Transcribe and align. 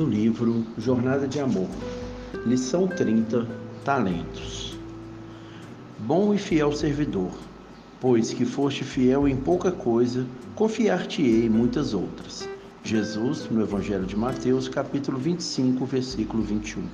livro 0.00 0.64
Jornada 0.78 1.28
de 1.28 1.38
Amor, 1.38 1.68
lição 2.46 2.88
30 2.88 3.46
Talentos. 3.84 4.74
Bom 5.98 6.32
e 6.32 6.38
fiel 6.38 6.72
servidor, 6.72 7.30
pois 8.00 8.32
que 8.32 8.46
foste 8.46 8.84
fiel 8.84 9.28
em 9.28 9.36
pouca 9.36 9.70
coisa, 9.70 10.26
confiar-te-ei 10.54 11.44
em 11.44 11.50
muitas 11.50 11.92
outras. 11.92 12.48
Jesus, 12.82 13.46
no 13.50 13.60
Evangelho 13.60 14.06
de 14.06 14.16
Mateus, 14.16 14.66
capítulo 14.66 15.18
25, 15.18 15.84
versículo 15.84 16.42
21. 16.42 16.84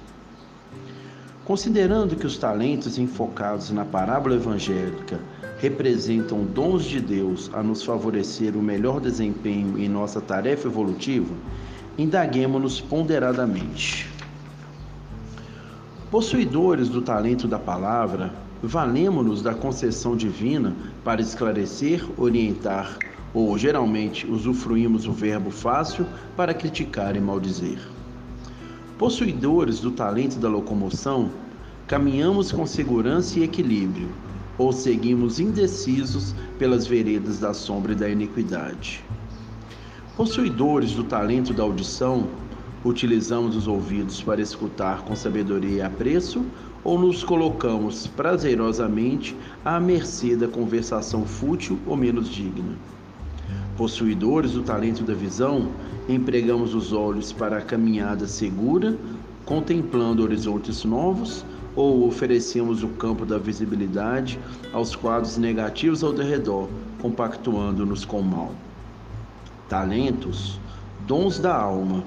Considerando 1.44 2.16
que 2.16 2.26
os 2.26 2.36
talentos 2.36 2.98
enfocados 2.98 3.70
na 3.70 3.84
parábola 3.84 4.34
evangélica 4.34 5.20
representam 5.58 6.44
dons 6.44 6.84
de 6.84 7.00
Deus 7.00 7.50
a 7.52 7.62
nos 7.62 7.82
favorecer 7.82 8.56
o 8.56 8.62
melhor 8.62 9.00
desempenho 9.00 9.78
em 9.78 9.88
nossa 9.88 10.20
tarefa 10.20 10.68
evolutiva, 10.68 11.34
indaguemos-nos 11.96 12.80
ponderadamente. 12.80 14.08
Possuidores 16.10 16.88
do 16.88 17.02
talento 17.02 17.48
da 17.48 17.58
palavra, 17.58 18.32
valemos-nos 18.62 19.42
da 19.42 19.52
concessão 19.52 20.16
divina 20.16 20.74
para 21.04 21.20
esclarecer, 21.20 22.06
orientar 22.16 22.96
ou 23.34 23.58
geralmente 23.58 24.26
usufruímos 24.26 25.06
o 25.06 25.12
verbo 25.12 25.50
fácil 25.50 26.06
para 26.36 26.54
criticar 26.54 27.14
e 27.14 27.20
maldizer. 27.20 27.78
Possuidores 28.96 29.80
do 29.80 29.90
talento 29.90 30.38
da 30.38 30.48
locomoção, 30.48 31.30
caminhamos 31.86 32.50
com 32.50 32.66
segurança 32.66 33.38
e 33.38 33.42
equilíbrio, 33.42 34.08
ou 34.58 34.72
seguimos 34.72 35.38
indecisos 35.38 36.34
pelas 36.58 36.86
veredas 36.86 37.38
da 37.38 37.54
sombra 37.54 37.92
e 37.92 37.94
da 37.94 38.10
iniquidade. 38.10 39.04
Possuidores 40.16 40.92
do 40.92 41.04
talento 41.04 41.54
da 41.54 41.62
audição, 41.62 42.28
utilizamos 42.84 43.56
os 43.56 43.68
ouvidos 43.68 44.20
para 44.20 44.40
escutar 44.40 45.02
com 45.02 45.14
sabedoria 45.14 45.76
e 45.76 45.80
apreço 45.80 46.44
ou 46.82 46.98
nos 46.98 47.22
colocamos 47.22 48.06
prazerosamente 48.08 49.36
à 49.64 49.78
mercê 49.78 50.34
da 50.34 50.48
conversação 50.48 51.24
fútil 51.24 51.78
ou 51.86 51.96
menos 51.96 52.28
digna? 52.28 52.76
Possuidores 53.76 54.52
do 54.52 54.62
talento 54.62 55.04
da 55.04 55.14
visão, 55.14 55.68
empregamos 56.08 56.74
os 56.74 56.92
olhos 56.92 57.32
para 57.32 57.58
a 57.58 57.62
caminhada 57.62 58.26
segura, 58.26 58.98
contemplando 59.48 60.22
horizontes 60.22 60.84
novos, 60.84 61.42
ou 61.74 62.06
oferecemos 62.06 62.82
o 62.82 62.88
campo 62.88 63.24
da 63.24 63.38
visibilidade 63.38 64.38
aos 64.74 64.94
quadros 64.94 65.38
negativos 65.38 66.04
ao 66.04 66.12
redor, 66.12 66.68
compactuando-nos 67.00 68.04
com 68.04 68.20
o 68.20 68.24
mal? 68.24 68.52
talentos, 69.68 70.58
dons 71.06 71.38
da 71.38 71.54
alma, 71.54 72.02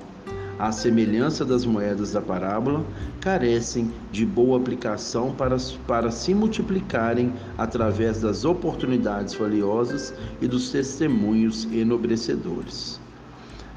à 0.58 0.72
semelhança 0.72 1.45
das 1.45 1.66
moedas 1.66 2.11
da 2.11 2.22
parábola, 2.22 2.83
carecem 3.20 3.92
de 4.11 4.26
boa 4.26 4.59
aplicação 4.59 5.33
para, 5.33 5.58
para 5.88 6.11
se 6.11 6.33
multiplicarem 6.33 7.33
através 7.58 8.22
das 8.22 8.45
oportunidades 8.45 9.33
valiosas 9.33 10.14
e 10.42 10.48
dos 10.48 10.72
testemunhos 10.72 11.67
enobrecedores. 11.72 13.00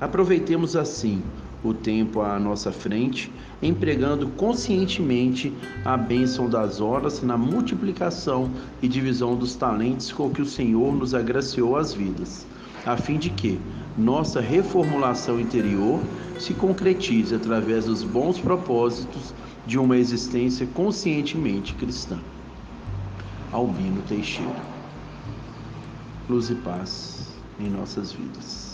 Aproveitemos 0.04 0.76
assim 0.76 1.22
o 1.62 1.72
tempo 1.72 2.20
à 2.20 2.38
nossa 2.38 2.70
frente, 2.70 3.32
empregando 3.62 4.28
conscientemente 4.28 5.50
a 5.82 5.96
bênção 5.96 6.46
das 6.46 6.78
horas 6.78 7.22
na 7.22 7.38
multiplicação 7.38 8.50
e 8.82 8.86
divisão 8.86 9.34
dos 9.34 9.54
talentos 9.54 10.12
com 10.12 10.28
que 10.28 10.42
o 10.42 10.46
Senhor 10.46 10.94
nos 10.94 11.14
agraciou 11.14 11.78
as 11.78 11.94
vidas 11.94 12.46
a 12.84 12.98
fim 12.98 13.18
de 13.18 13.30
que 13.30 13.58
nossa 13.96 14.42
reformulação 14.42 15.40
interior 15.40 16.00
se 16.38 16.52
concretize 16.52 17.34
através 17.34 17.86
dos 17.86 18.02
bons 18.02 18.38
propósitos 18.38 19.32
de 19.66 19.78
uma 19.78 19.96
existência 19.96 20.66
conscientemente 20.66 21.72
cristã. 21.74 22.18
Albino 23.50 24.02
Teixeira. 24.02 24.62
Luz 26.28 26.50
e 26.50 26.54
paz 26.56 27.32
em 27.58 27.70
nossas 27.70 28.12
vidas. 28.12 28.73